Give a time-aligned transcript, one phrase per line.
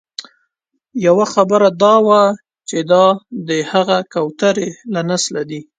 [1.05, 2.21] یوه خبره دا وه
[2.69, 3.05] چې دا
[3.47, 5.61] د هغه کوترې له نسله دي.